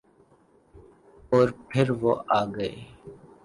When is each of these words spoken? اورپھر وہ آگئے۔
اورپھر 1.31 1.87
وہ 2.01 2.13
آگئے۔ 2.39 2.71